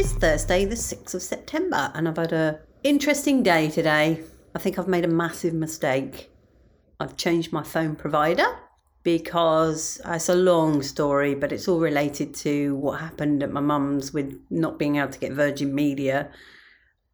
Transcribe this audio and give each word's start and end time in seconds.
It's 0.00 0.12
Thursday, 0.12 0.64
the 0.64 0.76
6th 0.76 1.12
of 1.12 1.20
September, 1.20 1.92
and 1.94 2.08
I've 2.08 2.16
had 2.16 2.32
a 2.32 2.60
interesting 2.82 3.42
day 3.42 3.68
today. 3.68 4.24
I 4.54 4.58
think 4.58 4.78
I've 4.78 4.88
made 4.88 5.04
a 5.04 5.08
massive 5.08 5.52
mistake. 5.52 6.30
I've 6.98 7.18
changed 7.18 7.52
my 7.52 7.62
phone 7.62 7.96
provider 7.96 8.46
because 9.02 10.00
uh, 10.06 10.12
it's 10.12 10.30
a 10.30 10.34
long 10.34 10.80
story, 10.80 11.34
but 11.34 11.52
it's 11.52 11.68
all 11.68 11.80
related 11.80 12.32
to 12.36 12.76
what 12.76 12.98
happened 12.98 13.42
at 13.42 13.52
my 13.52 13.60
mum's 13.60 14.10
with 14.10 14.40
not 14.48 14.78
being 14.78 14.96
able 14.96 15.12
to 15.12 15.18
get 15.18 15.32
Virgin 15.32 15.74
Media. 15.74 16.30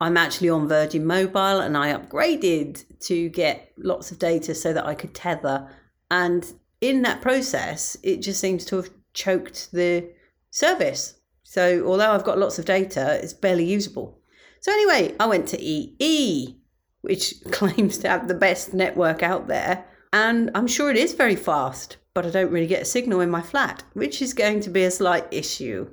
I'm 0.00 0.16
actually 0.16 0.50
on 0.50 0.68
Virgin 0.68 1.04
Mobile 1.04 1.58
and 1.62 1.76
I 1.76 1.92
upgraded 1.92 2.84
to 3.00 3.28
get 3.30 3.72
lots 3.78 4.12
of 4.12 4.20
data 4.20 4.54
so 4.54 4.72
that 4.72 4.86
I 4.86 4.94
could 4.94 5.12
tether. 5.12 5.68
And 6.12 6.46
in 6.80 7.02
that 7.02 7.20
process, 7.20 7.96
it 8.04 8.22
just 8.22 8.40
seems 8.40 8.64
to 8.66 8.76
have 8.76 8.90
choked 9.12 9.72
the 9.72 10.08
service. 10.52 11.16
So 11.48 11.86
although 11.86 12.10
I've 12.10 12.24
got 12.24 12.38
lots 12.38 12.58
of 12.58 12.64
data, 12.64 13.20
it's 13.22 13.32
barely 13.32 13.64
usable. 13.64 14.18
So 14.60 14.72
anyway, 14.72 15.14
I 15.20 15.26
went 15.26 15.46
to 15.48 15.62
EE, 15.62 16.58
which 17.02 17.34
claims 17.52 17.98
to 17.98 18.08
have 18.08 18.26
the 18.26 18.34
best 18.34 18.74
network 18.74 19.22
out 19.22 19.46
there. 19.46 19.86
And 20.12 20.50
I'm 20.56 20.66
sure 20.66 20.90
it 20.90 20.96
is 20.96 21.14
very 21.14 21.36
fast, 21.36 21.98
but 22.14 22.26
I 22.26 22.30
don't 22.30 22.50
really 22.50 22.66
get 22.66 22.82
a 22.82 22.84
signal 22.84 23.20
in 23.20 23.30
my 23.30 23.42
flat, 23.42 23.84
which 23.92 24.20
is 24.20 24.34
going 24.34 24.58
to 24.62 24.70
be 24.70 24.82
a 24.82 24.90
slight 24.90 25.28
issue. 25.30 25.88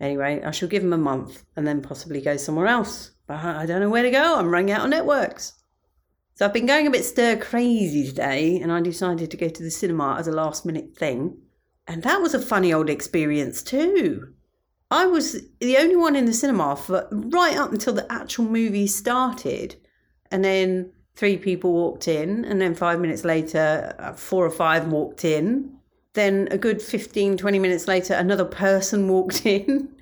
Anyway, 0.00 0.42
I 0.42 0.50
shall 0.50 0.68
give 0.68 0.82
them 0.82 0.94
a 0.94 0.98
month 0.98 1.44
and 1.56 1.66
then 1.66 1.82
possibly 1.82 2.22
go 2.22 2.38
somewhere 2.38 2.66
else. 2.66 3.10
But 3.26 3.44
I 3.44 3.66
don't 3.66 3.80
know 3.80 3.90
where 3.90 4.02
to 4.02 4.10
go. 4.10 4.38
I'm 4.38 4.48
running 4.48 4.70
out 4.70 4.84
of 4.84 4.90
networks. 4.90 5.52
So 6.36 6.46
I've 6.46 6.54
been 6.54 6.66
going 6.66 6.86
a 6.86 6.90
bit 6.90 7.04
stir 7.04 7.36
crazy 7.36 8.06
today, 8.06 8.58
and 8.60 8.72
I 8.72 8.80
decided 8.80 9.30
to 9.30 9.36
go 9.36 9.50
to 9.50 9.62
the 9.62 9.70
cinema 9.70 10.16
as 10.18 10.26
a 10.26 10.32
last 10.32 10.64
minute 10.64 10.96
thing. 10.96 11.38
And 11.86 12.02
that 12.02 12.22
was 12.22 12.32
a 12.32 12.40
funny 12.40 12.72
old 12.72 12.88
experience 12.88 13.62
too. 13.62 14.32
I 14.90 15.06
was 15.06 15.42
the 15.60 15.76
only 15.78 15.96
one 15.96 16.14
in 16.14 16.26
the 16.26 16.32
cinema 16.32 16.76
for 16.76 17.08
right 17.10 17.56
up 17.56 17.72
until 17.72 17.92
the 17.92 18.10
actual 18.10 18.44
movie 18.44 18.86
started. 18.86 19.76
And 20.30 20.44
then 20.44 20.92
three 21.16 21.36
people 21.36 21.72
walked 21.72 22.08
in, 22.08 22.44
and 22.44 22.60
then 22.60 22.74
five 22.74 23.00
minutes 23.00 23.24
later, 23.24 23.94
uh, 23.98 24.12
four 24.12 24.44
or 24.44 24.50
five 24.50 24.88
walked 24.88 25.24
in. 25.24 25.72
Then 26.12 26.48
a 26.50 26.58
good 26.58 26.80
15, 26.80 27.36
20 27.36 27.58
minutes 27.58 27.88
later, 27.88 28.14
another 28.14 28.44
person 28.44 29.08
walked 29.08 29.44
in. 29.44 29.94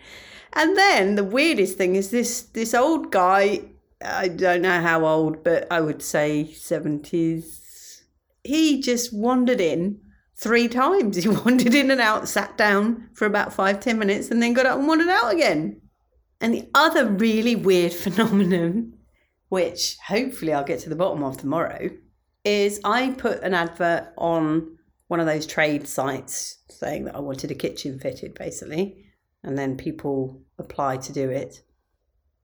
And 0.52 0.76
then 0.76 1.16
the 1.16 1.24
weirdest 1.24 1.76
thing 1.76 1.96
is 1.96 2.10
this 2.10 2.42
this 2.42 2.74
old 2.74 3.10
guy, 3.10 3.62
I 4.04 4.28
don't 4.28 4.62
know 4.62 4.80
how 4.80 5.04
old, 5.04 5.42
but 5.42 5.66
I 5.70 5.80
would 5.80 6.02
say 6.02 6.48
70s. 6.52 8.02
He 8.44 8.80
just 8.80 9.12
wandered 9.12 9.60
in 9.60 10.00
three 10.36 10.68
times. 10.68 11.16
He 11.22 11.28
wandered 11.28 11.74
in 11.74 11.90
and 11.90 12.00
out, 12.00 12.28
sat 12.28 12.56
down 12.56 13.08
for 13.14 13.26
about 13.26 13.52
five, 13.52 13.80
ten 13.80 13.98
minutes, 13.98 14.30
and 14.30 14.42
then 14.42 14.52
got 14.52 14.66
up 14.66 14.78
and 14.78 14.88
wandered 14.88 15.08
out 15.08 15.32
again. 15.32 15.80
And 16.40 16.52
the 16.52 16.68
other 16.74 17.06
really 17.06 17.54
weird 17.54 17.92
phenomenon, 18.04 18.94
which 19.48 19.96
hopefully 20.06 20.52
I'll 20.52 20.64
get 20.64 20.80
to 20.80 20.88
the 20.88 20.96
bottom 20.96 21.22
of 21.22 21.36
tomorrow, 21.36 21.90
is 22.44 22.80
I 22.84 23.10
put 23.10 23.42
an 23.42 23.54
advert 23.54 24.12
on 24.18 24.76
one 25.08 25.20
of 25.20 25.26
those 25.26 25.46
trade 25.46 25.86
sites 25.86 26.58
saying 26.68 27.04
that 27.04 27.14
I 27.14 27.20
wanted 27.20 27.50
a 27.50 27.54
kitchen 27.54 27.98
fitted, 27.98 28.34
basically 28.34 29.04
and 29.44 29.58
then 29.58 29.76
people 29.76 30.42
apply 30.58 30.96
to 30.96 31.12
do 31.12 31.30
it. 31.30 31.62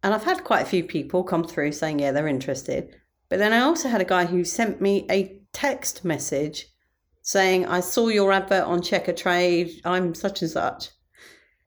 And 0.03 0.15
I've 0.15 0.25
had 0.25 0.45
quite 0.45 0.63
a 0.63 0.69
few 0.69 0.85
people 0.85 1.25
come 1.25 1.45
through 1.45 1.73
saying, 1.73 1.99
yeah, 1.99 2.13
they're 2.13 2.29
interested. 2.29 2.95
But 3.29 3.39
then 3.39 3.53
I 3.53 3.61
also 3.61 3.89
had 3.89 4.01
a 4.01 4.07
guy 4.07 4.27
who 4.27 4.45
sent 4.45 4.81
me 4.81 5.07
a 5.11 5.41
text 5.53 6.05
message 6.05 6.67
saying, 7.31 7.65
I 7.65 7.79
saw 7.79 8.09
your 8.09 8.33
advert 8.33 8.65
on 8.65 8.81
Checkatrade, 8.81 9.81
I'm 9.85 10.17
such 10.17 10.43
and 10.43 10.51
such. 10.51 10.89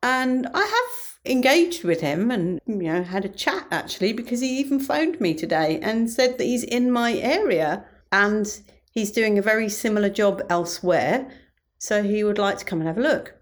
And 0.02 0.46
I 0.54 0.60
have 0.60 1.32
engaged 1.32 1.86
with 1.86 2.02
him 2.02 2.32
and, 2.32 2.60
you 2.68 2.76
know, 2.76 3.02
had 3.02 3.24
a 3.24 3.30
chat 3.30 3.66
actually, 3.72 4.12
because 4.12 4.42
he 4.42 4.60
even 4.60 4.78
phoned 4.78 5.22
me 5.22 5.34
today 5.34 5.80
and 5.82 6.10
said 6.10 6.38
that 6.38 6.44
he's 6.44 6.66
in 6.66 6.92
my 6.92 7.14
area 7.14 7.86
and 8.12 8.46
he's 8.92 9.14
doing 9.14 9.38
a 9.38 9.42
very 9.42 9.70
similar 9.70 10.10
job 10.10 10.42
elsewhere. 10.50 11.32
So 11.78 12.04
he 12.04 12.26
would 12.26 12.38
like 12.38 12.58
to 12.58 12.66
come 12.66 12.82
and 12.82 12.88
have 12.90 12.98
a 12.98 13.02
look. 13.02 13.36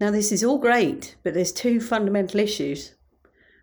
Now, 0.00 0.10
this 0.10 0.32
is 0.32 0.42
all 0.42 0.58
great, 0.58 1.14
but 1.22 1.32
there's 1.32 1.52
two 1.52 1.80
fundamental 1.80 2.40
issues. 2.40 2.96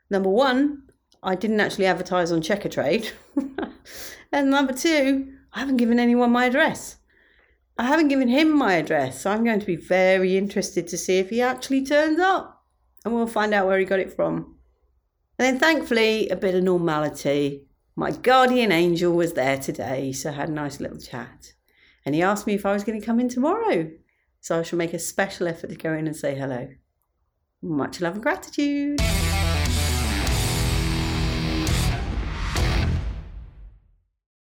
Number 0.10 0.30
one, 0.30 0.84
I 1.22 1.36
didn't 1.36 1.60
actually 1.60 1.88
advertise 1.88 2.32
on 2.32 2.40
Checkatrade. 2.42 3.12
and 4.32 4.50
number 4.50 4.72
two, 4.72 5.34
I 5.52 5.60
haven't 5.60 5.78
given 5.78 6.00
anyone 6.00 6.32
my 6.32 6.46
address. 6.46 6.96
I 7.78 7.86
haven't 7.86 8.08
given 8.08 8.30
him 8.30 8.58
my 8.58 8.76
address. 8.76 9.22
So 9.22 9.32
I'm 9.32 9.44
going 9.44 9.60
to 9.60 9.66
be 9.66 9.76
very 9.76 10.38
interested 10.38 10.88
to 10.88 10.98
see 10.98 11.18
if 11.18 11.30
he 11.30 11.42
actually 11.42 11.86
turns 11.86 12.20
up. 12.20 12.64
And 13.04 13.14
we'll 13.14 13.28
find 13.28 13.54
out 13.54 13.68
where 13.68 13.78
he 13.78 13.86
got 13.86 14.00
it 14.00 14.14
from. 14.14 14.56
And 15.38 15.46
then 15.46 15.60
thankfully, 15.60 16.30
a 16.30 16.36
bit 16.36 16.56
of 16.56 16.64
normality. 16.64 17.68
My 17.96 18.12
guardian 18.12 18.72
angel 18.72 19.14
was 19.14 19.34
there 19.34 19.58
today, 19.58 20.12
so 20.12 20.30
I 20.30 20.34
had 20.34 20.50
a 20.50 20.54
nice 20.54 20.80
little 20.80 21.00
chat. 21.00 21.54
And 22.06 22.16
he 22.16 22.22
asked 22.22 22.48
me 22.48 22.54
if 22.54 22.66
I 22.66 22.74
was 22.74 22.84
going 22.84 23.00
to 23.00 23.06
come 23.06 23.20
in 23.20 23.30
tomorrow. 23.30 23.92
So 24.40 24.60
I 24.60 24.64
shall 24.64 24.78
make 24.78 24.94
a 24.94 25.00
special 25.00 25.48
effort 25.48 25.70
to 25.70 25.76
go 25.76 25.94
in 25.94 26.08
and 26.08 26.16
say 26.16 26.36
hello. 26.36 26.70
Much 27.62 28.00
love 28.00 28.16
and 28.16 28.24
gratitude. 28.24 29.02